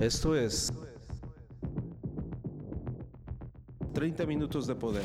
[0.00, 0.72] Esto es
[3.94, 5.02] 30 minutos de poder.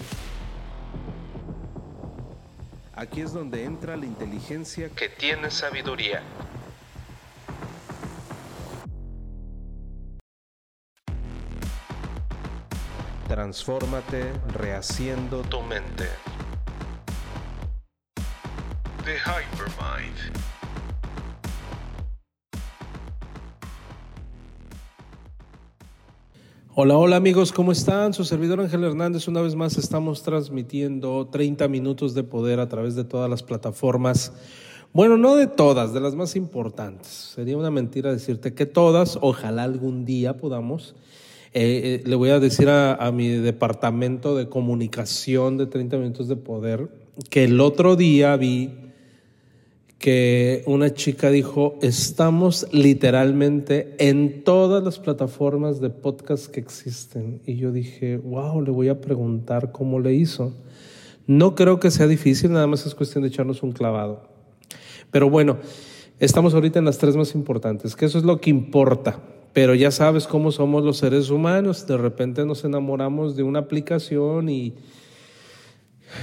[2.94, 6.22] Aquí es donde entra la inteligencia que tiene sabiduría.
[13.28, 16.08] Transfórmate rehaciendo tu mente.
[19.04, 20.53] The Hypermind.
[26.76, 28.16] Hola, hola amigos, ¿cómo están?
[28.16, 32.96] Su servidor Ángel Hernández, una vez más estamos transmitiendo 30 minutos de poder a través
[32.96, 34.34] de todas las plataformas.
[34.92, 37.10] Bueno, no de todas, de las más importantes.
[37.10, 40.96] Sería una mentira decirte que todas, ojalá algún día podamos.
[41.54, 46.28] Eh, eh, le voy a decir a, a mi departamento de comunicación de 30 minutos
[46.28, 46.90] de poder
[47.30, 48.72] que el otro día vi
[50.04, 57.40] que una chica dijo, estamos literalmente en todas las plataformas de podcast que existen.
[57.46, 60.52] Y yo dije, wow, le voy a preguntar cómo le hizo.
[61.26, 64.24] No creo que sea difícil, nada más es cuestión de echarnos un clavado.
[65.10, 65.60] Pero bueno,
[66.20, 69.22] estamos ahorita en las tres más importantes, que eso es lo que importa.
[69.54, 74.50] Pero ya sabes cómo somos los seres humanos, de repente nos enamoramos de una aplicación
[74.50, 74.74] y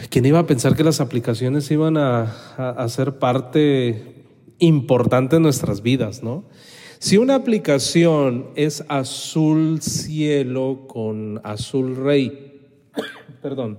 [0.08, 2.22] ¿Quién iba a pensar que las aplicaciones iban a,
[2.56, 4.24] a, ser parte
[4.58, 6.44] importante de nuestras vidas, no?
[6.98, 12.60] Si una aplicación es azul cielo con azul rey,
[13.42, 13.78] perdón,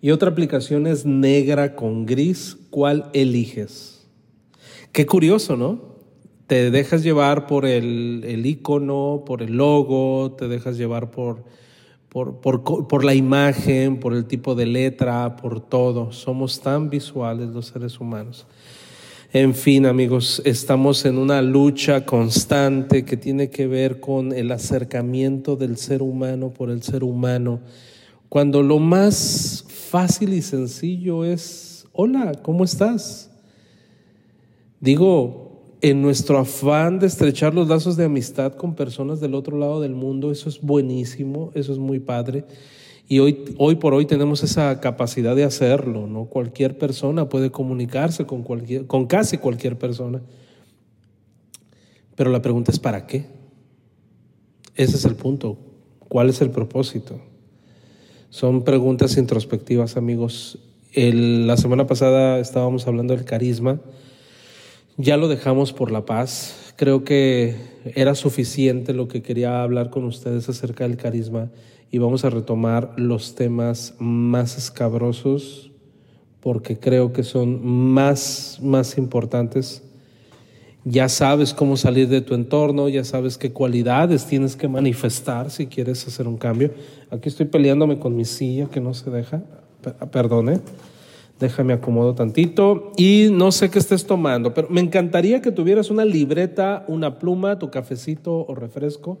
[0.00, 4.08] y otra aplicación es negra con gris, ¿cuál eliges?
[4.90, 5.92] Qué curioso, ¿no?
[6.48, 11.44] Te dejas llevar por el, el icono, por el logo, te dejas llevar por
[12.12, 16.12] por, por, por, la imagen, por el tipo de letra, por todo.
[16.12, 18.46] Somos tan visuales los seres humanos.
[19.32, 25.56] En fin, amigos, estamos en una lucha constante que tiene que ver con el acercamiento
[25.56, 27.60] del ser humano por el ser humano,
[28.28, 33.30] cuando lo más fácil y sencillo es, hola, ¿cómo estás?
[34.80, 35.41] Digo,
[35.82, 39.96] en nuestro afán de estrechar los lazos de amistad con personas del otro lado del
[39.96, 42.44] mundo, eso es buenísimo, eso es muy padre.
[43.08, 46.26] Y hoy, hoy por hoy tenemos esa capacidad de hacerlo, ¿no?
[46.26, 50.22] Cualquier persona puede comunicarse con, cualquier, con casi cualquier persona.
[52.14, 53.26] Pero la pregunta es ¿para qué?
[54.76, 55.58] Ese es el punto.
[55.98, 57.20] ¿Cuál es el propósito?
[58.30, 60.60] Son preguntas introspectivas, amigos.
[60.94, 63.80] la semana pasada estábamos hablando del carisma
[64.96, 66.74] ya lo dejamos por la paz.
[66.76, 67.56] Creo que
[67.94, 71.50] era suficiente lo que quería hablar con ustedes acerca del carisma
[71.90, 75.70] y vamos a retomar los temas más escabrosos
[76.40, 79.82] porque creo que son más, más importantes.
[80.84, 85.66] Ya sabes cómo salir de tu entorno, ya sabes qué cualidades tienes que manifestar si
[85.66, 86.72] quieres hacer un cambio.
[87.10, 89.44] Aquí estoy peleándome con mi silla que no se deja.
[90.10, 90.60] Perdone.
[91.38, 92.92] Déjame acomodo tantito.
[92.96, 97.58] Y no sé qué estés tomando, pero me encantaría que tuvieras una libreta, una pluma,
[97.58, 99.18] tu cafecito o refresco.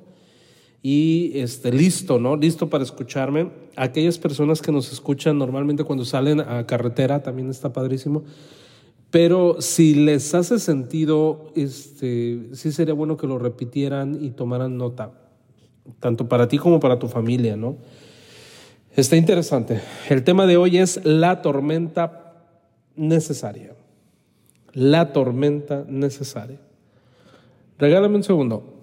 [0.82, 2.36] Y este, listo, ¿no?
[2.36, 3.50] Listo para escucharme.
[3.76, 8.24] Aquellas personas que nos escuchan normalmente cuando salen a carretera, también está padrísimo.
[9.12, 15.12] Pero si les hace sentido, este, sí sería bueno que lo repitieran y tomaran nota,
[16.00, 17.76] tanto para ti como para tu familia, ¿no?
[18.94, 19.80] Está interesante.
[20.10, 22.34] El tema de hoy es la tormenta
[22.94, 23.74] necesaria.
[24.74, 26.60] La tormenta necesaria.
[27.78, 28.74] Regálame un segundo.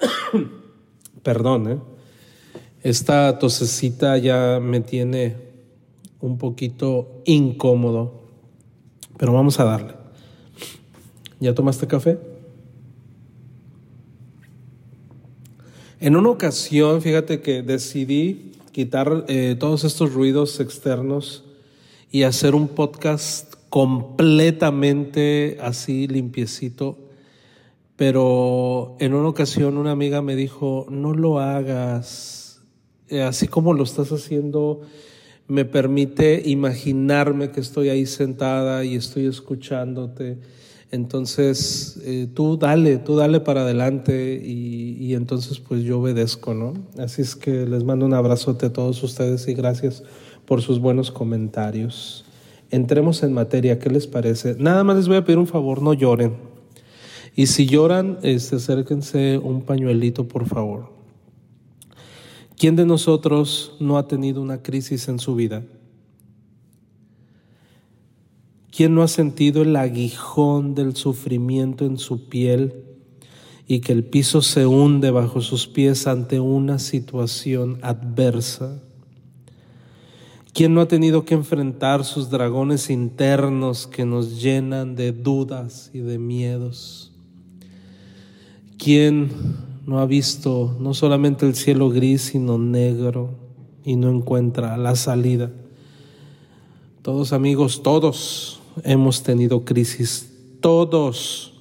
[1.24, 1.78] Perdón, ¿eh?
[2.84, 5.36] Esta tosecita ya me tiene
[6.20, 8.22] un poquito incómodo,
[9.16, 9.94] pero vamos a darle.
[11.40, 12.18] ¿Ya tomaste café?
[15.98, 21.44] En una ocasión, fíjate que decidí quitar eh, todos estos ruidos externos
[22.10, 26.98] y hacer un podcast completamente así limpiecito.
[27.96, 32.62] Pero en una ocasión una amiga me dijo, no lo hagas,
[33.08, 34.82] eh, así como lo estás haciendo,
[35.48, 40.38] me permite imaginarme que estoy ahí sentada y estoy escuchándote
[40.90, 46.74] entonces, eh, tú dale, tú dale para adelante y, y, entonces pues yo obedezco, ¿no?
[46.96, 50.02] Así es que les mando un abrazote a todos ustedes y gracias
[50.46, 52.24] por sus buenos comentarios.
[52.70, 54.56] Entremos en materia, ¿qué les parece?
[54.58, 56.36] Nada más les voy a pedir un favor, no lloren.
[57.36, 60.90] Y si lloran, este, acérquense un pañuelito, por favor.
[62.56, 65.62] ¿Quién de nosotros no ha tenido una crisis en su vida?
[68.78, 72.84] ¿Quién no ha sentido el aguijón del sufrimiento en su piel
[73.66, 78.80] y que el piso se hunde bajo sus pies ante una situación adversa.
[80.52, 85.98] ¿Quién no ha tenido que enfrentar sus dragones internos que nos llenan de dudas y
[85.98, 87.10] de miedos?
[88.78, 89.30] ¿Quién
[89.86, 93.30] no ha visto no solamente el cielo gris, sino negro
[93.84, 95.50] y no encuentra la salida?
[97.02, 101.54] Todos amigos, todos hemos tenido crisis, todos.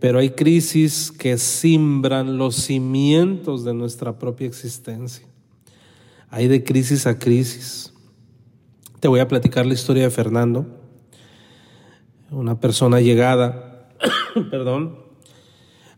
[0.00, 5.26] Pero hay crisis que simbran los cimientos de nuestra propia existencia.
[6.30, 7.92] Hay de crisis a crisis.
[9.00, 10.66] Te voy a platicar la historia de Fernando,
[12.30, 13.88] una persona llegada,
[14.50, 14.98] perdón,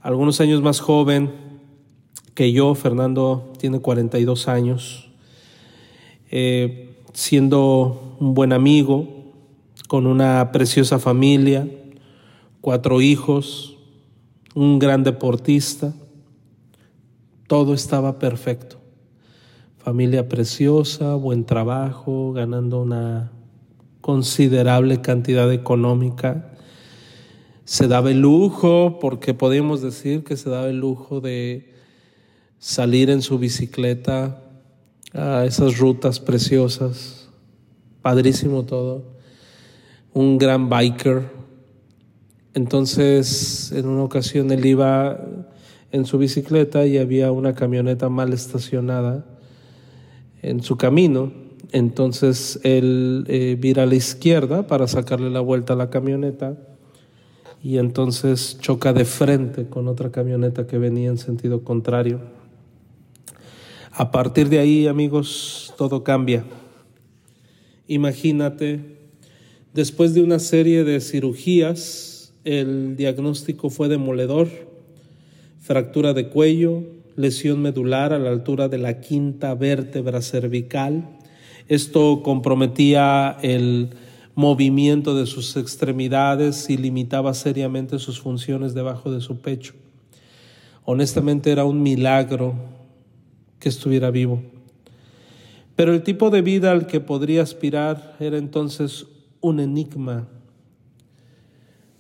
[0.01, 1.33] algunos años más joven
[2.35, 2.75] que yo.
[2.75, 5.11] Fernando tiene 42 años,
[6.31, 9.20] eh, siendo un buen amigo,
[9.91, 11.67] con una preciosa familia,
[12.61, 13.77] cuatro hijos,
[14.55, 15.93] un gran deportista.
[17.49, 18.81] Todo estaba perfecto
[19.83, 23.33] familia preciosa, buen trabajo, ganando una
[24.01, 26.53] considerable cantidad económica.
[27.65, 31.73] Se daba el lujo, porque podemos decir que se daba el lujo de
[32.59, 34.43] salir en su bicicleta
[35.15, 37.31] a esas rutas preciosas.
[38.03, 39.20] Padrísimo todo.
[40.13, 41.31] Un gran biker.
[42.55, 45.21] Entonces, en una ocasión él iba
[45.93, 49.25] en su bicicleta y había una camioneta mal estacionada
[50.43, 51.33] en su camino.
[51.73, 56.57] Entonces él eh, vira a la izquierda para sacarle la vuelta a la camioneta
[57.63, 62.21] y entonces choca de frente con otra camioneta que venía en sentido contrario.
[63.93, 66.45] A partir de ahí, amigos, todo cambia.
[67.87, 69.00] Imagínate,
[69.75, 74.49] después de una serie de cirugías, el diagnóstico fue demoledor,
[75.61, 76.83] fractura de cuello,
[77.17, 81.19] lesión medular a la altura de la quinta vértebra cervical.
[81.69, 83.91] Esto comprometía el
[84.35, 89.75] movimiento de sus extremidades y limitaba seriamente sus funciones debajo de su pecho.
[90.85, 92.55] Honestamente era un milagro
[93.59, 94.43] que estuviera vivo.
[95.77, 99.07] Pero el tipo de vida al que podría aspirar era entonces
[99.41, 100.29] un enigma.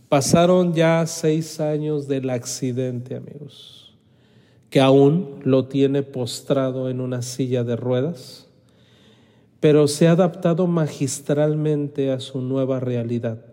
[0.08, 3.81] Pasaron ya seis años del accidente, amigos
[4.70, 8.48] que aún lo tiene postrado en una silla de ruedas,
[9.58, 13.44] pero se ha adaptado magistralmente a su nueva realidad.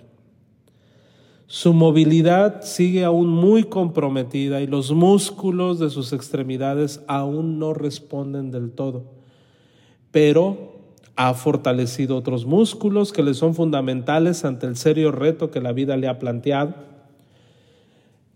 [1.48, 8.51] Su movilidad sigue aún muy comprometida y los músculos de sus extremidades aún no responden
[8.51, 9.06] del todo,
[10.12, 10.77] pero
[11.18, 15.98] ha fortalecido otros músculos que le son fundamentales ante el serio reto que la vida
[15.98, 16.75] le ha planteado.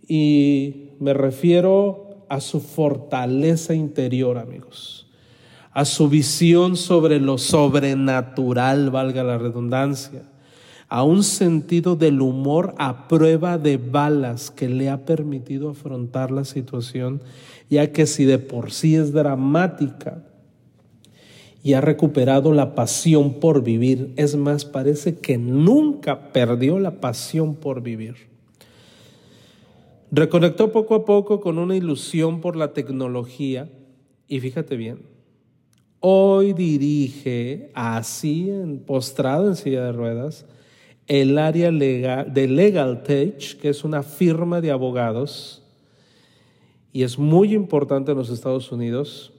[0.07, 5.07] Y me refiero a su fortaleza interior, amigos,
[5.73, 10.23] a su visión sobre lo sobrenatural, valga la redundancia,
[10.89, 16.45] a un sentido del humor a prueba de balas que le ha permitido afrontar la
[16.45, 17.21] situación,
[17.69, 20.23] ya que si de por sí es dramática,
[21.63, 24.13] y ha recuperado la pasión por vivir.
[24.15, 28.15] Es más, parece que nunca perdió la pasión por vivir.
[30.11, 33.69] Reconectó poco a poco con una ilusión por la tecnología
[34.27, 34.99] y fíjate bien,
[35.99, 38.49] hoy dirige así,
[38.85, 40.45] postrado en silla de ruedas,
[41.07, 45.61] el área legal, de Legal Tech, que es una firma de abogados
[46.93, 49.30] y es muy importante en los Estados Unidos.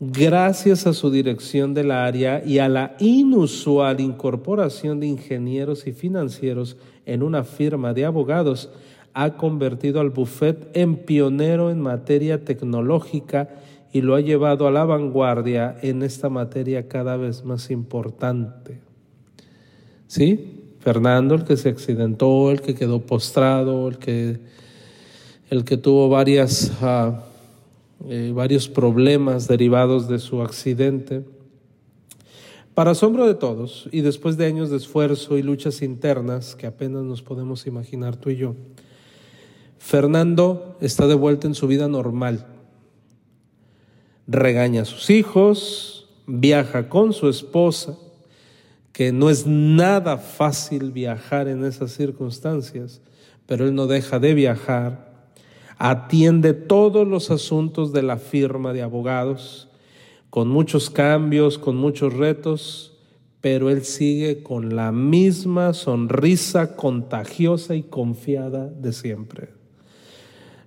[0.00, 6.76] Gracias a su dirección del área y a la inusual incorporación de ingenieros y financieros
[7.06, 8.70] en una firma de abogados,
[9.12, 13.48] ha convertido al buffet en pionero en materia tecnológica
[13.92, 18.80] y lo ha llevado a la vanguardia en esta materia cada vez más importante.
[20.08, 20.74] ¿Sí?
[20.80, 24.40] Fernando, el que se accidentó, el que quedó postrado, el que,
[25.48, 27.22] el que tuvo varias, ah,
[28.08, 31.24] eh, varios problemas derivados de su accidente.
[32.74, 37.04] Para asombro de todos, y después de años de esfuerzo y luchas internas que apenas
[37.04, 38.56] nos podemos imaginar tú y yo,
[39.78, 42.46] Fernando está de vuelta en su vida normal.
[44.26, 47.96] Regaña a sus hijos, viaja con su esposa,
[48.92, 53.02] que no es nada fácil viajar en esas circunstancias,
[53.46, 55.13] pero él no deja de viajar,
[55.86, 59.68] atiende todos los asuntos de la firma de abogados,
[60.30, 62.96] con muchos cambios, con muchos retos,
[63.42, 69.50] pero él sigue con la misma sonrisa contagiosa y confiada de siempre.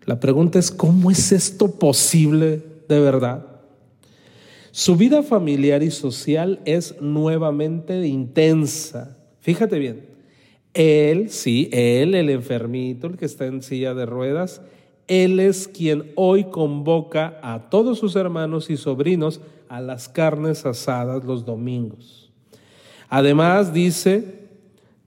[0.06, 3.44] La pregunta es, ¿cómo es esto posible de verdad?
[4.70, 9.18] Su vida familiar y social es nuevamente intensa.
[9.40, 10.06] Fíjate bien,
[10.76, 14.62] él, sí, él, el enfermito, el que está en silla de ruedas,
[15.08, 21.24] él es quien hoy convoca a todos sus hermanos y sobrinos a las carnes asadas
[21.24, 22.32] los domingos.
[23.10, 24.48] Además dice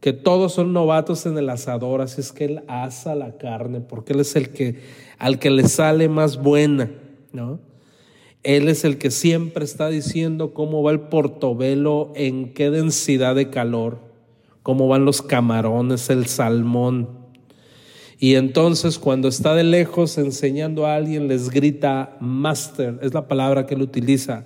[0.01, 4.15] que todos son novatos en el asador, así es que él asa la carne, porque
[4.15, 4.81] él es el que
[5.19, 6.91] al que le sale más buena,
[7.33, 7.61] ¿no?
[8.43, 13.51] Él es el que siempre está diciendo cómo va el portobelo, en qué densidad de
[13.51, 13.99] calor,
[14.63, 17.20] cómo van los camarones, el salmón.
[18.23, 23.65] Y entonces cuando está de lejos enseñando a alguien les grita master, es la palabra
[23.65, 24.45] que él utiliza.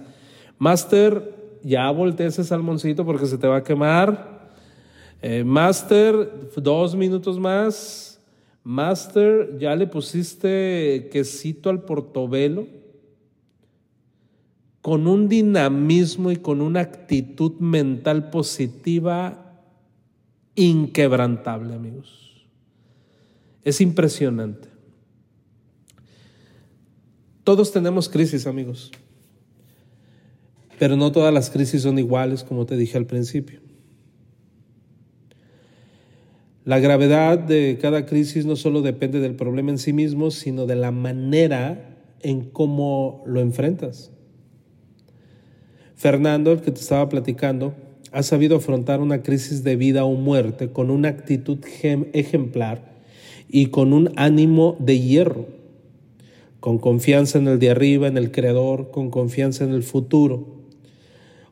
[0.58, 4.48] Master, ya voltea ese salmoncito porque se te va a quemar
[5.22, 8.20] eh, master, dos minutos más.
[8.62, 12.68] Master, ya le pusiste quesito al portobelo.
[14.82, 19.64] Con un dinamismo y con una actitud mental positiva
[20.54, 22.23] inquebrantable, amigos.
[23.64, 24.68] Es impresionante.
[27.44, 28.90] Todos tenemos crisis, amigos.
[30.78, 33.60] Pero no todas las crisis son iguales, como te dije al principio.
[36.64, 40.76] La gravedad de cada crisis no solo depende del problema en sí mismo, sino de
[40.76, 44.10] la manera en cómo lo enfrentas.
[45.94, 47.74] Fernando, el que te estaba platicando,
[48.12, 51.58] ha sabido afrontar una crisis de vida o muerte con una actitud
[52.12, 52.93] ejemplar
[53.48, 55.46] y con un ánimo de hierro,
[56.60, 60.54] con confianza en el de arriba, en el Creador, con confianza en el futuro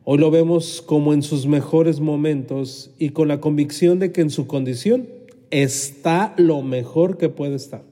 [0.05, 4.31] Hoy lo vemos como en sus mejores momentos y con la convicción de que en
[4.31, 5.09] su condición
[5.53, 7.85] está lo mejor que puede estar.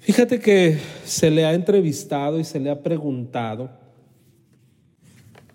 [0.00, 3.70] Fíjate que se le ha entrevistado y se le ha preguntado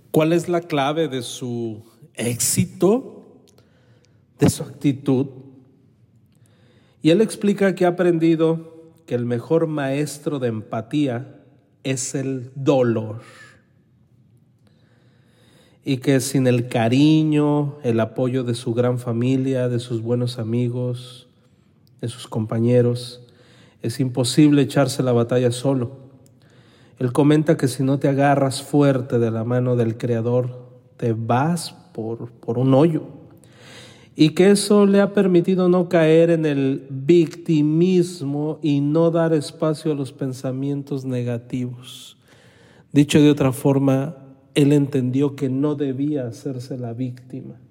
[0.09, 1.83] cuál es la clave de su
[2.15, 3.43] éxito,
[4.39, 5.27] de su actitud.
[7.01, 11.41] Y él explica que ha aprendido que el mejor maestro de empatía
[11.83, 13.21] es el dolor
[15.83, 21.27] y que sin el cariño, el apoyo de su gran familia, de sus buenos amigos,
[22.01, 23.21] de sus compañeros,
[23.81, 26.09] es imposible echarse la batalla solo.
[26.99, 31.71] Él comenta que si no te agarras fuerte de la mano del Creador, te vas
[31.93, 33.18] por, por un hoyo.
[34.21, 39.93] Y que eso le ha permitido no caer en el victimismo y no dar espacio
[39.93, 42.17] a los pensamientos negativos.
[42.91, 44.17] Dicho de otra forma,
[44.55, 47.61] él entendió que no debía hacerse la víctima.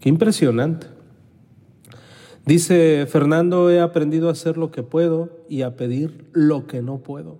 [0.00, 0.86] Qué impresionante.
[2.44, 6.98] Dice Fernando, he aprendido a hacer lo que puedo y a pedir lo que no
[6.98, 7.38] puedo,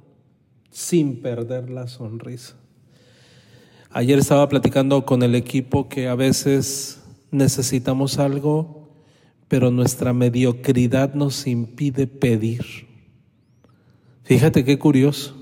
[0.70, 2.56] sin perder la sonrisa.
[3.90, 8.88] Ayer estaba platicando con el equipo que a veces necesitamos algo,
[9.48, 12.64] pero nuestra mediocridad nos impide pedir.
[14.24, 15.34] Fíjate qué curioso.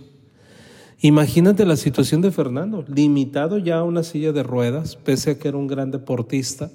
[1.00, 5.49] Imagínate la situación de Fernando, limitado ya a una silla de ruedas, pese a que
[5.49, 6.71] era un gran deportista.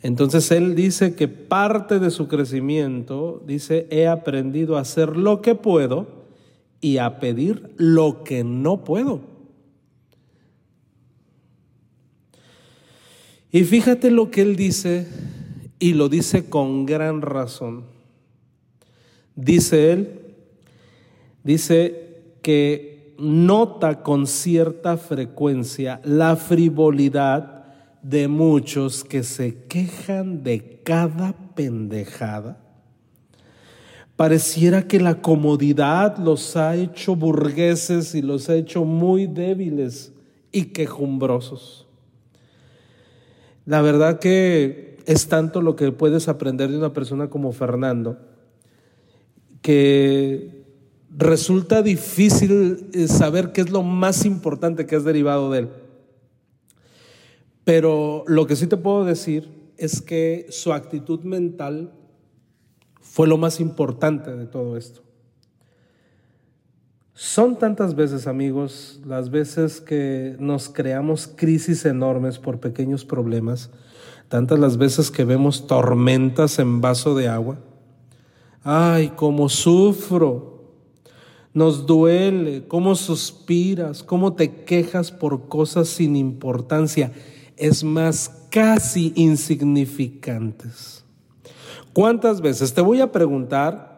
[0.00, 5.54] Entonces él dice que parte de su crecimiento, dice, he aprendido a hacer lo que
[5.54, 6.22] puedo
[6.80, 9.31] y a pedir lo que no puedo.
[13.52, 15.06] Y fíjate lo que él dice,
[15.78, 17.84] y lo dice con gran razón.
[19.36, 20.20] Dice él,
[21.44, 27.64] dice que nota con cierta frecuencia la frivolidad
[28.02, 32.58] de muchos que se quejan de cada pendejada.
[34.16, 40.12] Pareciera que la comodidad los ha hecho burgueses y los ha hecho muy débiles
[40.50, 41.86] y quejumbrosos.
[43.64, 48.18] La verdad que es tanto lo que puedes aprender de una persona como Fernando,
[49.60, 50.64] que
[51.16, 55.68] resulta difícil eh, saber qué es lo más importante que es derivado de él.
[57.64, 61.92] Pero lo que sí te puedo decir es que su actitud mental
[63.00, 65.02] fue lo más importante de todo esto.
[67.24, 73.70] Son tantas veces, amigos, las veces que nos creamos crisis enormes por pequeños problemas,
[74.28, 77.60] tantas las veces que vemos tormentas en vaso de agua.
[78.64, 80.52] Ay, cómo sufro
[81.54, 87.12] nos duele, cómo suspiras, cómo te quejas por cosas sin importancia,
[87.56, 91.04] es más, casi insignificantes.
[91.92, 92.74] ¿Cuántas veces?
[92.74, 93.91] Te voy a preguntar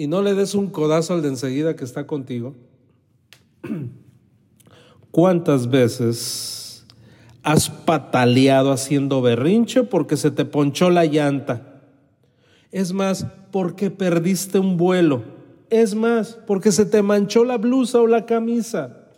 [0.00, 2.54] y no le des un codazo al de enseguida que está contigo.
[5.10, 6.86] ¿Cuántas veces
[7.42, 11.82] has pataleado haciendo berrinche porque se te ponchó la llanta?
[12.72, 15.22] Es más, porque perdiste un vuelo.
[15.68, 19.10] Es más, porque se te manchó la blusa o la camisa.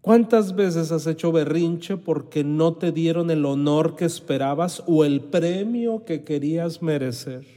[0.00, 5.20] ¿Cuántas veces has hecho berrinche porque no te dieron el honor que esperabas o el
[5.20, 7.55] premio que querías merecer?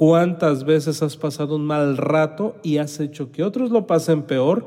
[0.00, 4.64] ¿Cuántas veces has pasado un mal rato y has hecho que otros lo pasen peor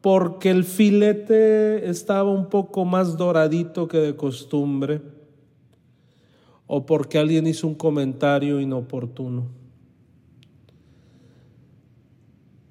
[0.00, 5.00] porque el filete estaba un poco más doradito que de costumbre
[6.66, 9.44] o porque alguien hizo un comentario inoportuno?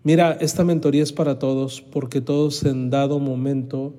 [0.04, 3.94] Mira, esta mentoría es para todos porque todos en dado momento,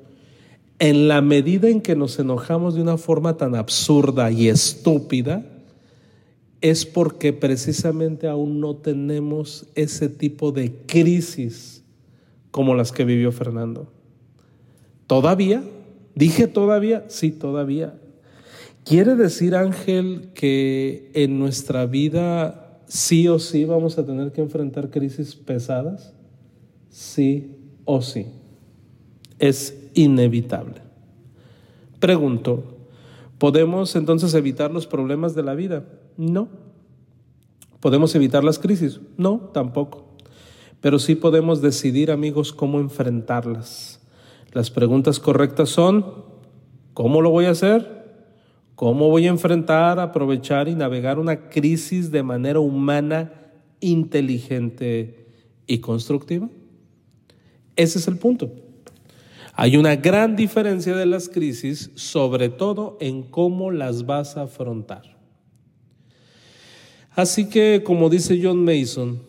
[0.78, 5.53] en la medida en que nos enojamos de una forma tan absurda y estúpida,
[6.64, 11.84] es porque precisamente aún no tenemos ese tipo de crisis
[12.50, 13.92] como las que vivió Fernando.
[15.06, 15.62] ¿Todavía?
[16.14, 17.04] ¿Dije todavía?
[17.08, 18.00] Sí, todavía.
[18.82, 24.88] ¿Quiere decir, Ángel, que en nuestra vida sí o sí vamos a tener que enfrentar
[24.88, 26.14] crisis pesadas,
[26.88, 28.28] sí o sí.
[29.38, 30.80] Es inevitable.
[32.00, 32.78] Pregunto,
[33.36, 35.84] ¿podemos entonces evitar los problemas de la vida?
[36.16, 36.48] No.
[37.80, 39.00] ¿Podemos evitar las crisis?
[39.16, 40.04] No, tampoco.
[40.80, 44.00] Pero sí podemos decidir, amigos, cómo enfrentarlas.
[44.52, 46.24] Las preguntas correctas son,
[46.94, 48.04] ¿cómo lo voy a hacer?
[48.74, 53.32] ¿Cómo voy a enfrentar, aprovechar y navegar una crisis de manera humana,
[53.80, 55.28] inteligente
[55.66, 56.48] y constructiva?
[57.76, 58.52] Ese es el punto.
[59.54, 65.13] Hay una gran diferencia de las crisis, sobre todo en cómo las vas a afrontar.
[67.14, 69.20] Así que, como dice John Mason,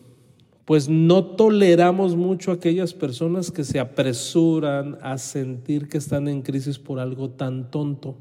[0.64, 6.42] pues no toleramos mucho a aquellas personas que se apresuran a sentir que están en
[6.42, 8.16] crisis por algo tan tonto.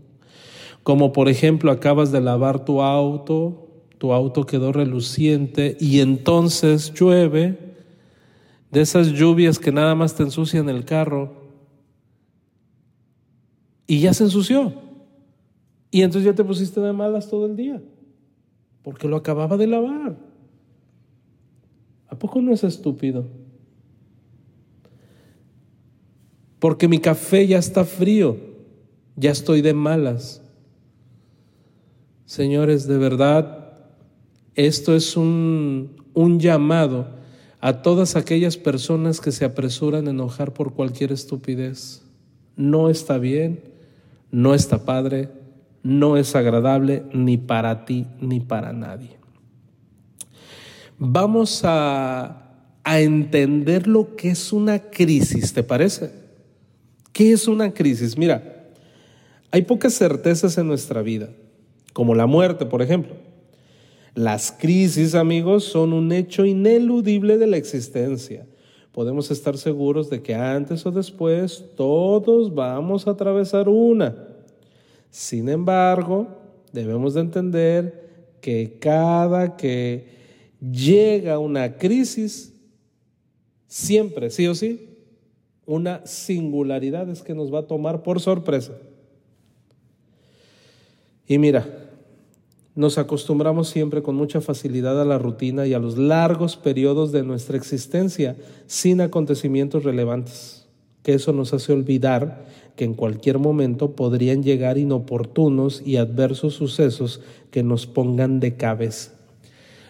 [0.84, 7.66] Como por ejemplo acabas de lavar tu auto, tu auto quedó reluciente y entonces llueve,
[8.72, 11.32] de esas lluvias que nada más te ensucian el carro
[13.88, 14.74] y ya se ensució.
[15.90, 17.82] Y entonces ya te pusiste de malas todo el día,
[18.86, 20.16] porque lo acababa de lavar.
[22.08, 23.26] ¿A poco no es estúpido?
[26.60, 28.38] Porque mi café ya está frío,
[29.16, 30.44] ya estoy de malas.
[32.26, 33.74] Señores, de verdad,
[34.54, 37.08] esto es un, un llamado
[37.62, 42.04] a todas aquellas personas que se apresuran a enojar por cualquier estupidez.
[42.56, 43.64] No está bien,
[44.30, 45.30] no está padre,
[45.86, 49.20] no es agradable ni para ti ni para nadie.
[50.98, 52.50] Vamos a,
[52.84, 56.12] a entender lo que es una crisis, ¿te parece?
[57.14, 58.18] ¿Qué es una crisis?
[58.18, 58.72] Mira,
[59.52, 61.30] hay pocas certezas en nuestra vida
[61.94, 63.14] como la muerte, por ejemplo.
[64.16, 68.48] Las crisis, amigos, son un hecho ineludible de la existencia.
[68.92, 74.35] Podemos estar seguros de que antes o después todos vamos a atravesar una.
[75.16, 76.28] Sin embargo,
[76.74, 80.10] debemos de entender que cada que
[80.60, 82.54] llega una crisis,
[83.66, 84.90] siempre, sí o sí,
[85.66, 88.74] una singularidad es que nos va a tomar por sorpresa.
[91.26, 91.66] Y mira,
[92.76, 97.24] nos acostumbramos siempre con mucha facilidad a la rutina y a los largos periodos de
[97.24, 98.36] nuestra existencia
[98.68, 100.68] sin acontecimientos relevantes,
[101.04, 102.44] que eso nos hace olvidar
[102.76, 109.12] que en cualquier momento podrían llegar inoportunos y adversos sucesos que nos pongan de cabeza.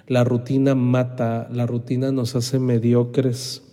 [0.07, 3.63] La rutina mata, la rutina nos hace mediocres,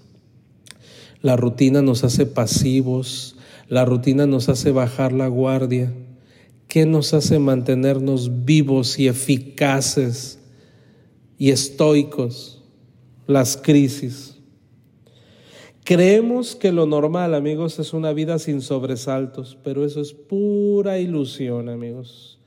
[1.21, 3.37] la rutina nos hace pasivos,
[3.69, 5.93] la rutina nos hace bajar la guardia.
[6.69, 10.39] ¿Qué nos hace mantenernos vivos y eficaces
[11.37, 12.63] y estoicos?
[13.27, 14.32] Las crisis.
[15.85, 21.69] Creemos que lo normal, amigos, es una vida sin sobresaltos, pero eso es pura ilusión,
[21.69, 22.39] amigos.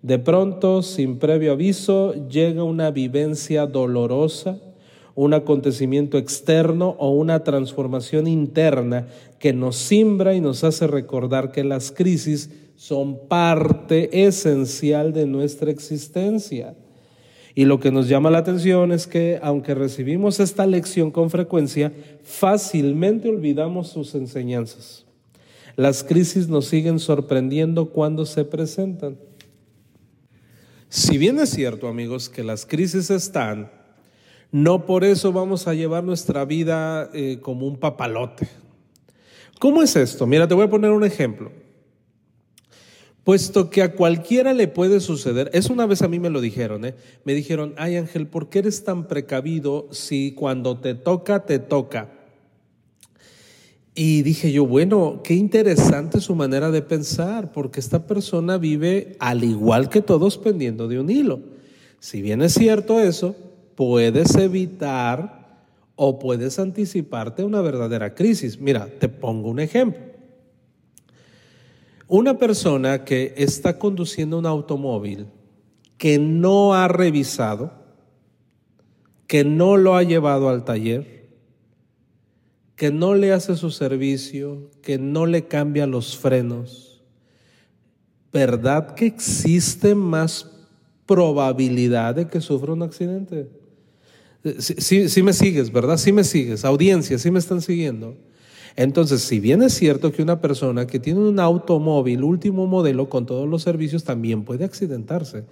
[0.00, 4.58] De pronto, sin previo aviso, llega una vivencia dolorosa,
[5.16, 9.08] un acontecimiento externo o una transformación interna
[9.40, 15.72] que nos simbra y nos hace recordar que las crisis son parte esencial de nuestra
[15.72, 16.76] existencia.
[17.58, 21.92] Y lo que nos llama la atención es que aunque recibimos esta lección con frecuencia,
[22.22, 25.06] fácilmente olvidamos sus enseñanzas.
[25.74, 29.18] Las crisis nos siguen sorprendiendo cuando se presentan.
[30.88, 33.72] Si bien es cierto, amigos, que las crisis están,
[34.52, 38.48] no por eso vamos a llevar nuestra vida eh, como un papalote.
[39.58, 40.28] ¿Cómo es esto?
[40.28, 41.50] Mira, te voy a poner un ejemplo.
[43.28, 46.86] Puesto que a cualquiera le puede suceder, es una vez a mí me lo dijeron,
[46.86, 46.94] ¿eh?
[47.24, 52.08] me dijeron, ay Ángel, ¿por qué eres tan precavido si cuando te toca, te toca?
[53.94, 59.44] Y dije yo, bueno, qué interesante su manera de pensar, porque esta persona vive al
[59.44, 61.40] igual que todos pendiendo de un hilo.
[62.00, 63.36] Si bien es cierto eso,
[63.74, 68.58] puedes evitar o puedes anticiparte una verdadera crisis.
[68.58, 70.17] Mira, te pongo un ejemplo.
[72.08, 75.26] Una persona que está conduciendo un automóvil
[75.98, 77.72] que no ha revisado,
[79.26, 81.28] que no lo ha llevado al taller,
[82.76, 87.02] que no le hace su servicio, que no le cambia los frenos,
[88.32, 90.50] ¿verdad que existe más
[91.04, 93.50] probabilidad de que sufra un accidente?
[94.60, 95.96] Sí, sí, me sigues, ¿verdad?
[95.96, 96.64] Sí me sigues.
[96.64, 98.16] Audiencia, sí me están siguiendo.
[98.78, 103.26] Entonces, si bien es cierto que una persona que tiene un automóvil último modelo con
[103.26, 105.46] todos los servicios también puede accidentarse,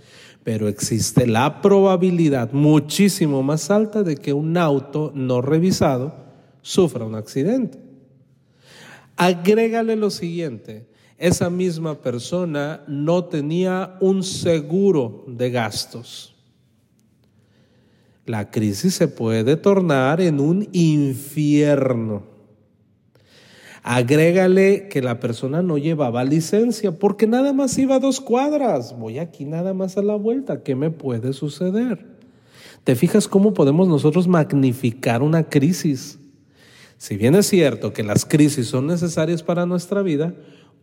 [0.45, 6.15] pero existe la probabilidad muchísimo más alta de que un auto no revisado
[6.63, 7.81] sufra un accidente.
[9.17, 10.87] Agrégale lo siguiente,
[11.19, 16.37] esa misma persona no tenía un seguro de gastos.
[18.25, 22.36] La crisis se puede tornar en un infierno.
[23.89, 28.99] Agrégale que la persona no llevaba licencia porque nada más iba a dos cuadras.
[28.99, 30.65] Voy aquí nada más a la vuelta.
[30.65, 32.05] ¿Qué me puede suceder?
[32.83, 36.19] ¿Te fijas cómo podemos nosotros magnificar una crisis?
[36.99, 40.35] Si bien es cierto que las crisis son necesarias para nuestra vida,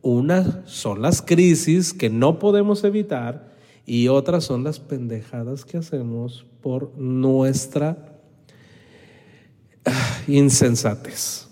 [0.01, 3.51] unas son las crisis que no podemos evitar
[3.85, 8.17] y otras son las pendejadas que hacemos por nuestra
[9.83, 11.49] ah, insensatez.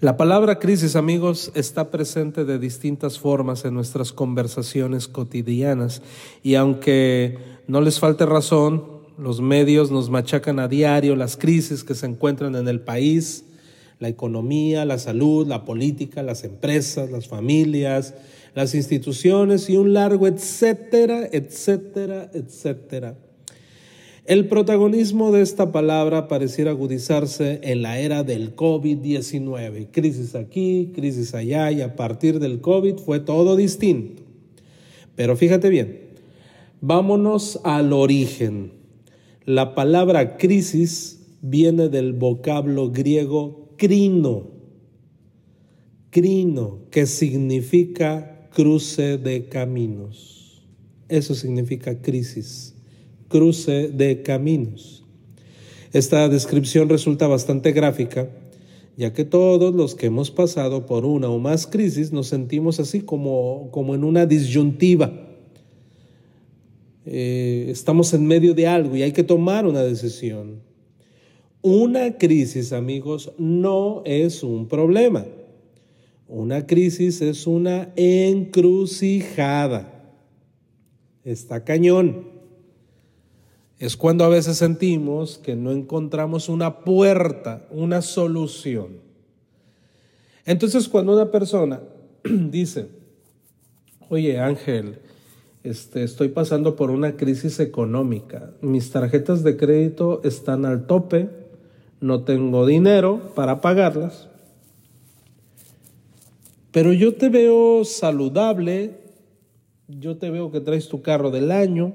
[0.00, 6.02] La palabra crisis, amigos, está presente de distintas formas en nuestras conversaciones cotidianas
[6.42, 8.84] y aunque no les falte razón,
[9.16, 13.46] los medios nos machacan a diario las crisis que se encuentran en el país,
[13.98, 18.12] la economía, la salud, la política, las empresas, las familias,
[18.54, 23.16] las instituciones y un largo etcétera, etcétera, etcétera.
[24.26, 29.92] El protagonismo de esta palabra pareciera agudizarse en la era del COVID-19.
[29.92, 34.24] Crisis aquí, crisis allá y a partir del COVID fue todo distinto.
[35.14, 36.00] Pero fíjate bien,
[36.80, 38.72] vámonos al origen.
[39.44, 44.48] La palabra crisis viene del vocablo griego crino,
[46.10, 50.66] crino, que significa cruce de caminos.
[51.08, 52.75] Eso significa crisis,
[53.28, 55.04] cruce de caminos.
[55.92, 58.28] Esta descripción resulta bastante gráfica,
[58.96, 63.00] ya que todos los que hemos pasado por una o más crisis nos sentimos así
[63.00, 65.26] como, como en una disyuntiva
[67.08, 70.60] eh, estamos en medio de algo y hay que tomar una decisión.
[71.62, 75.24] Una crisis, amigos, no es un problema.
[76.28, 79.92] Una crisis es una encrucijada.
[81.24, 82.35] Está cañón.
[83.78, 89.00] Es cuando a veces sentimos que no encontramos una puerta, una solución.
[90.46, 91.82] Entonces cuando una persona
[92.24, 92.88] dice,
[94.08, 95.00] oye Ángel,
[95.62, 98.52] este, estoy pasando por una crisis económica.
[98.60, 101.28] Mis tarjetas de crédito están al tope,
[102.00, 104.28] no tengo dinero para pagarlas.
[106.70, 109.00] Pero yo te veo saludable,
[109.88, 111.94] yo te veo que traes tu carro del año,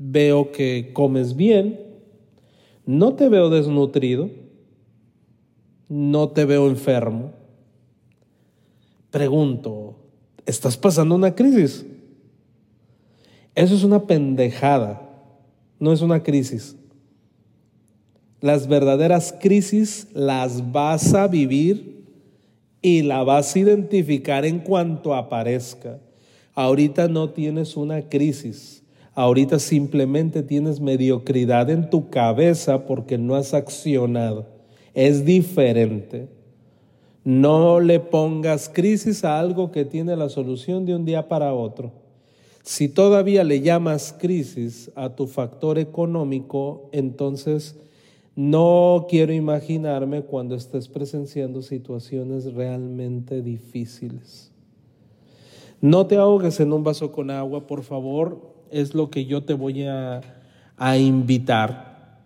[0.00, 1.78] veo que comes bien,
[2.86, 4.30] no te veo desnutrido,
[5.88, 7.32] no te veo enfermo.
[9.10, 9.96] Pregunto,
[10.46, 11.84] ¿estás pasando una crisis?
[13.54, 15.02] Eso es una pendejada,
[15.78, 16.76] no es una crisis.
[18.40, 22.06] Las verdaderas crisis las vas a vivir
[22.80, 25.98] y la vas a identificar en cuanto aparezca.
[26.54, 28.79] Ahorita no tienes una crisis,
[29.20, 34.46] ahorita simplemente tienes mediocridad en tu cabeza porque no has accionado.
[34.94, 36.28] Es diferente.
[37.22, 41.92] No le pongas crisis a algo que tiene la solución de un día para otro.
[42.62, 47.76] Si todavía le llamas crisis a tu factor económico, entonces
[48.36, 54.49] no quiero imaginarme cuando estés presenciando situaciones realmente difíciles.
[55.80, 58.50] No te ahogues en un vaso con agua, por favor.
[58.70, 60.20] es lo que yo te voy a,
[60.96, 62.20] invitar.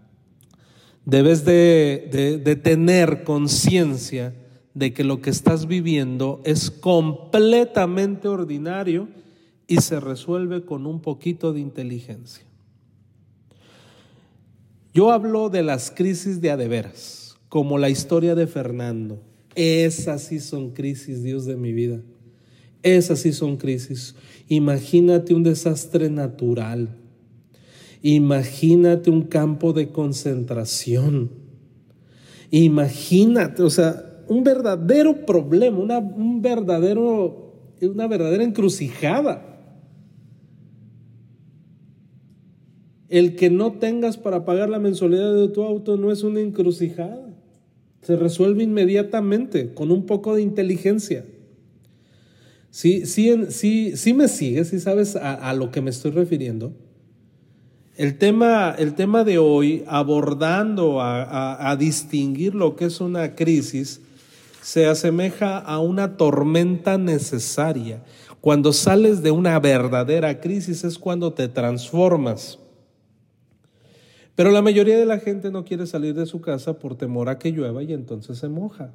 [1.05, 4.35] Debes de, de tener conciencia
[4.75, 9.09] de que lo que estás viviendo es completamente ordinario
[9.67, 12.45] y se resuelve con un poquito de inteligencia.
[14.93, 19.21] Yo hablo de las crisis de adeveras, como la historia de Fernando.
[19.55, 22.01] Esas sí son crisis, Dios de mi vida.
[22.85, 24.15] Esas sí son crisis.
[24.47, 26.91] Imagínate un desastre natural.
[28.03, 31.31] Imagínate un campo de concentración.
[32.51, 39.43] Imagínate, o sea, un verdadero problema, una, un verdadero, una verdadera encrucijada.
[43.09, 47.35] El que no tengas para pagar la mensualidad de tu auto no es una encrucijada.
[48.03, 51.25] Se resuelve inmediatamente con un poco de inteligencia.
[52.75, 56.73] Sí, sí, sí, sí me sigues, sí sabes a, lo que me estoy refiriendo.
[57.95, 64.01] El tema, el tema de hoy, abordando a, a distinguir lo que es una crisis,
[64.61, 68.03] se asemeja a una tormenta necesaria.
[68.41, 72.59] Cuando sales de una verdadera crisis es cuando te transformas.
[74.35, 77.39] Pero la mayoría de la gente no quiere salir de su casa por temor a
[77.39, 78.91] que llueva y entonces se moja.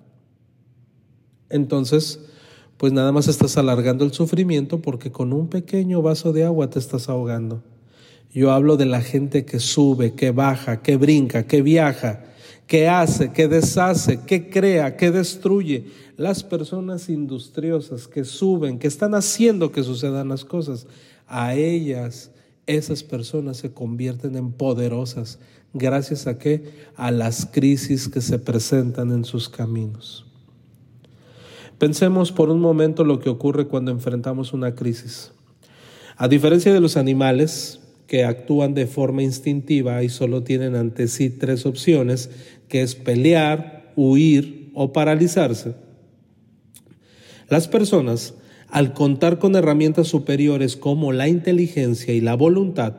[1.50, 2.20] Entonces,
[2.80, 6.80] pues nada más estás alargando el sufrimiento porque con un pequeño vaso de agua te
[6.80, 7.62] estás ahogando.
[8.34, 12.24] Yo hablo de la gente que sube, que baja, que brinca, que viaja,
[12.68, 15.88] que hace, que deshace, que crea, que destruye.
[16.16, 20.88] Las personas industriosas que suben, que están haciendo que sucedan las cosas,
[21.28, 22.32] a ellas
[22.66, 25.40] esas personas se convierten en poderosas.
[25.74, 26.64] ¿Gracias a qué?
[26.96, 30.29] A las crisis que se presentan en sus caminos.
[31.80, 35.32] Pensemos por un momento lo que ocurre cuando enfrentamos una crisis.
[36.18, 41.30] A diferencia de los animales, que actúan de forma instintiva y solo tienen ante sí
[41.30, 42.32] tres opciones,
[42.68, 45.76] que es pelear, huir o paralizarse.
[47.48, 48.34] Las personas,
[48.68, 52.96] al contar con herramientas superiores como la inteligencia y la voluntad,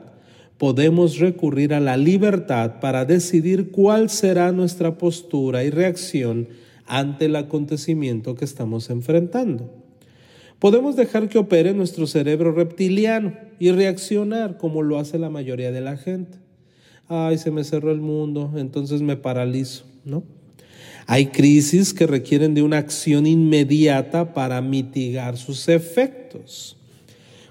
[0.57, 6.49] podemos recurrir a la libertad para decidir cuál será nuestra postura y reacción
[6.91, 9.71] ante el acontecimiento que estamos enfrentando.
[10.59, 15.81] Podemos dejar que opere nuestro cerebro reptiliano y reaccionar como lo hace la mayoría de
[15.81, 16.39] la gente.
[17.07, 20.25] Ay, se me cerró el mundo, entonces me paralizo, ¿no?
[21.07, 26.77] Hay crisis que requieren de una acción inmediata para mitigar sus efectos.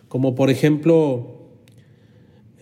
[0.10, 1.45] Como por ejemplo,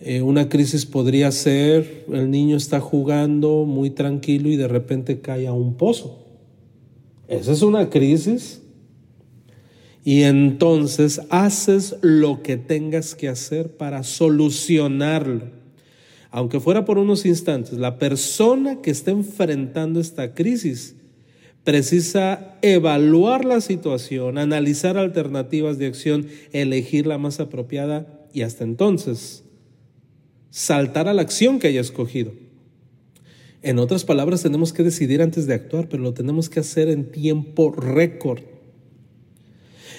[0.00, 5.48] eh, una crisis podría ser, el niño está jugando muy tranquilo y de repente cae
[5.48, 6.27] a un pozo.
[7.28, 8.62] Esa es una crisis
[10.02, 15.42] y entonces haces lo que tengas que hacer para solucionarlo.
[16.30, 20.96] Aunque fuera por unos instantes, la persona que está enfrentando esta crisis
[21.64, 29.44] precisa evaluar la situación, analizar alternativas de acción, elegir la más apropiada y hasta entonces
[30.50, 32.32] saltar a la acción que haya escogido.
[33.62, 37.10] En otras palabras, tenemos que decidir antes de actuar, pero lo tenemos que hacer en
[37.10, 38.40] tiempo récord.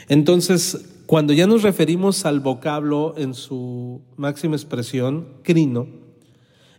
[0.08, 5.88] Entonces, cuando ya nos referimos al vocablo en su máxima expresión, crino,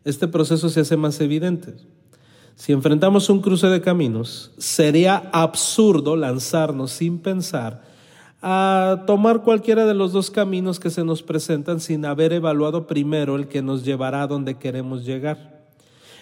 [0.05, 1.75] este proceso se hace más evidente.
[2.55, 7.83] Si enfrentamos un cruce de caminos, sería absurdo lanzarnos sin pensar
[8.43, 13.37] a tomar cualquiera de los dos caminos que se nos presentan sin haber evaluado primero
[13.37, 15.60] el que nos llevará a donde queremos llegar.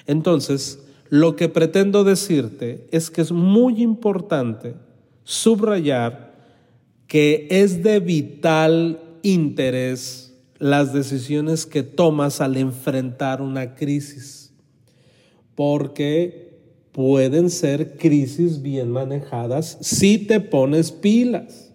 [0.09, 4.75] Entonces, lo que pretendo decirte es que es muy importante
[5.23, 6.35] subrayar
[7.07, 14.53] que es de vital interés las decisiones que tomas al enfrentar una crisis,
[15.55, 16.59] porque
[16.93, 21.73] pueden ser crisis bien manejadas si te pones pilas.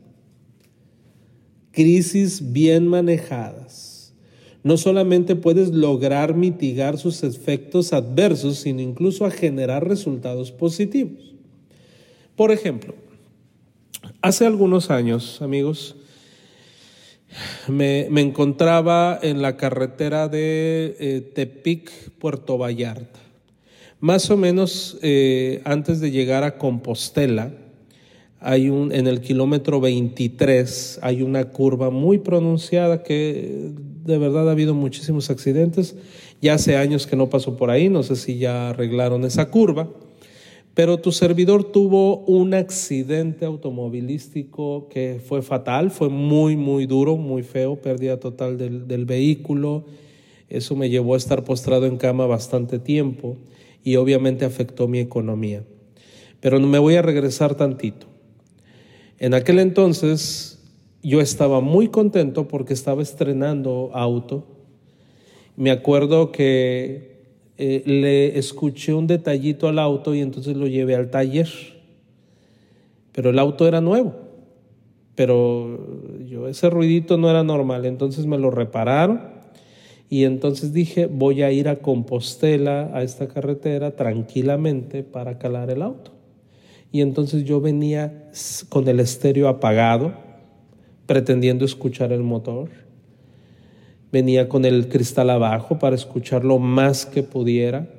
[1.72, 3.93] Crisis bien manejadas.
[4.64, 11.36] No solamente puedes lograr mitigar sus efectos adversos, sino incluso a generar resultados positivos.
[12.36, 12.96] Por ejemplo,
[14.22, 15.96] Hace algunos años, amigos,
[17.68, 23.20] me, encontraba en la carretera de eh, Tepic, Puerto Vallarta.
[24.00, 27.52] Más o menos eh, antes de llegar a Compostela,
[28.40, 33.72] hay un, en el kilómetro 23 hay una curva muy pronunciada que
[34.06, 35.96] de verdad ha habido muchísimos accidentes.
[36.42, 39.90] Ya hace años que no paso por ahí, no sé si ya arreglaron esa curva
[40.74, 47.44] Pero tu servidor tuvo un accidente automovilístico que fue fatal, fue muy, muy duro, muy
[47.44, 49.86] feo, pérdida total del, del vehículo.
[50.50, 53.38] Eso me llevó a estar postrado en cama bastante tiempo
[53.84, 55.64] y obviamente afectó mi economía.
[56.42, 58.08] Pero me voy a regresar tantito.
[59.18, 60.53] En aquel entonces
[61.04, 64.46] yo estaba muy contento porque estaba estrenando auto.
[65.56, 67.14] Me acuerdo que
[67.58, 71.50] eh, le escuché un detallito al auto y entonces lo llevé al taller.
[73.12, 74.16] Pero el auto era nuevo.
[75.16, 79.34] Pero yo ese ruidito no era normal, entonces me lo repararon
[80.10, 85.82] y entonces dije, voy a ir a Compostela, a esta carretera, tranquilamente para calar el
[85.82, 86.12] auto.
[86.92, 88.30] Y entonces yo venía
[88.70, 90.14] con el estéreo apagado,
[91.06, 92.70] pretendiendo escuchar el motor.
[94.12, 97.90] Venía con el cristal abajo para escuchar lo más que pudiera.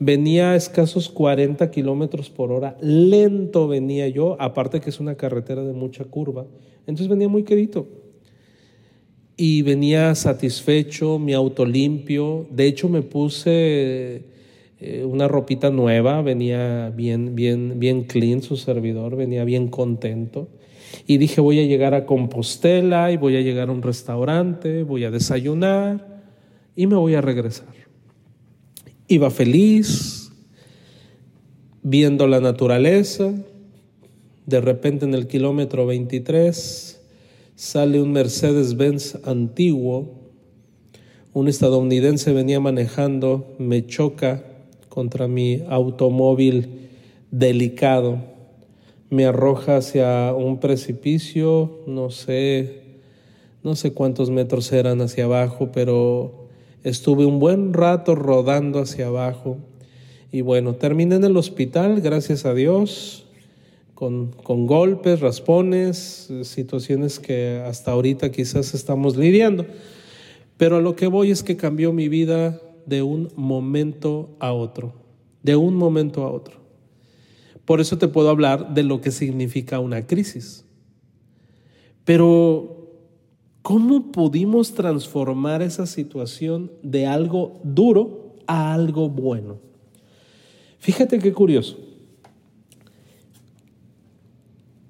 [0.00, 5.62] Venía a escasos 40 kilómetros por hora, lento venía yo, aparte que es una carretera
[5.62, 6.46] de mucha curva.
[6.80, 7.86] Entonces venía muy quedito.
[9.36, 12.46] Y venía satisfecho, mi auto limpio.
[12.50, 14.22] De hecho, me puse
[14.80, 20.48] eh, una ropita nueva, venía bien, bien, bien clean su servidor, venía bien contento.
[21.06, 25.04] Y dije, voy a llegar a Compostela y voy a llegar a un restaurante, voy
[25.04, 26.22] a desayunar
[26.76, 27.68] y me voy a regresar.
[29.06, 30.32] Iba feliz,
[31.82, 33.32] viendo la naturaleza.
[34.46, 37.00] De repente en el kilómetro 23
[37.54, 40.20] sale un Mercedes-Benz antiguo.
[41.32, 44.44] Un estadounidense venía manejando, me choca
[44.88, 46.88] contra mi automóvil
[47.30, 48.33] delicado
[49.14, 52.82] me arroja hacia un precipicio, no sé,
[53.62, 56.48] no sé cuántos metros eran hacia abajo, pero
[56.82, 59.58] estuve un buen rato rodando hacia abajo.
[60.32, 63.26] Y bueno, terminé en el hospital, gracias a Dios,
[63.94, 69.64] con, con golpes, raspones, situaciones que hasta ahorita quizás estamos lidiando.
[70.56, 74.92] Pero a lo que voy es que cambió mi vida de un momento a otro,
[75.44, 76.63] de un momento a otro.
[77.64, 80.64] Por eso te puedo hablar de lo que significa una crisis.
[82.04, 82.90] Pero,
[83.62, 89.58] ¿cómo pudimos transformar esa situación de algo duro a algo bueno?
[90.78, 91.78] Fíjate qué curioso.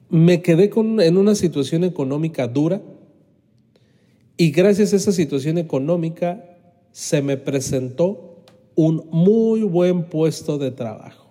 [0.09, 2.83] Me quedé en una situación económica dura
[4.37, 6.45] y gracias a esa situación económica
[6.91, 8.43] se me presentó
[8.75, 11.24] un muy buen puesto de trabajo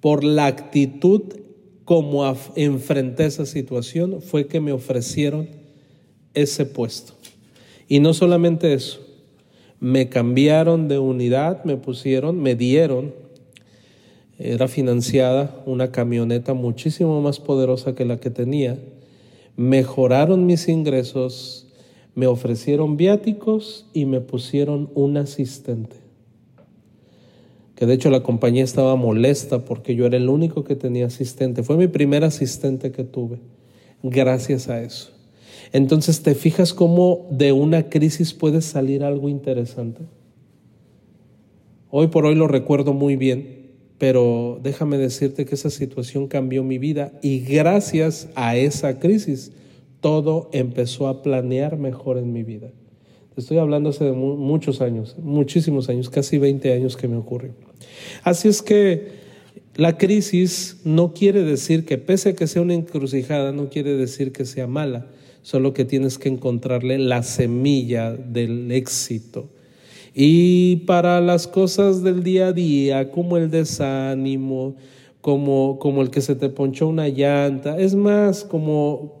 [0.00, 1.22] por la actitud
[1.84, 2.24] como
[2.56, 5.48] enfrenté esa situación, fue que me ofrecieron
[6.34, 7.14] ese puesto.
[7.88, 9.00] Y no solamente eso,
[9.80, 13.12] me cambiaron de unidad, me pusieron, me dieron,
[14.38, 18.78] era financiada una camioneta muchísimo más poderosa que la que tenía,
[19.56, 21.66] mejoraron mis ingresos,
[22.14, 26.09] me ofrecieron viáticos y me pusieron un asistente
[27.80, 31.62] que de hecho la compañía estaba molesta porque yo era el único que tenía asistente.
[31.62, 33.38] Fue mi primer asistente que tuve,
[34.02, 35.12] gracias a eso.
[35.72, 40.02] Entonces, ¿te fijas cómo de una crisis puede salir algo interesante?
[41.88, 46.76] Hoy por hoy lo recuerdo muy bien, pero déjame decirte que esa situación cambió mi
[46.76, 49.52] vida y gracias a esa crisis
[50.02, 52.72] todo empezó a planear mejor en mi vida.
[53.34, 57.69] Te estoy hablando hace muchos años, muchísimos años, casi 20 años que me ocurrió.
[58.22, 59.20] Así es que
[59.76, 64.32] la crisis no quiere decir que pese a que sea una encrucijada, no quiere decir
[64.32, 65.06] que sea mala,
[65.42, 69.48] solo que tienes que encontrarle la semilla del éxito.
[70.14, 74.76] Y para las cosas del día a día, como el desánimo,
[75.20, 79.20] como, como el que se te ponchó una llanta, es más, como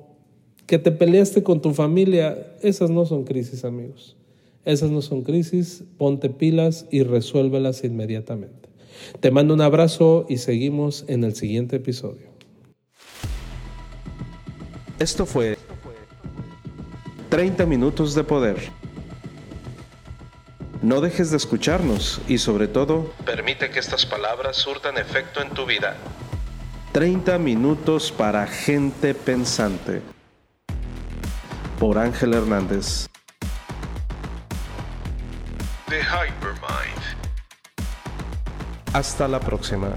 [0.66, 4.16] que te peleaste con tu familia, esas no son crisis, amigos.
[4.64, 8.59] Esas no son crisis, ponte pilas y resuélvelas inmediatamente.
[9.20, 12.30] Te mando un abrazo y seguimos en el siguiente episodio.
[14.98, 15.56] Esto fue
[17.30, 18.58] 30 minutos de poder.
[20.82, 25.66] No dejes de escucharnos y sobre todo, permite que estas palabras surtan efecto en tu
[25.66, 25.96] vida.
[26.92, 30.02] 30 minutos para gente pensante.
[31.78, 33.06] Por Ángel Hernández.
[35.88, 37.19] The Hypermind.
[38.92, 39.94] Hasta la próxima.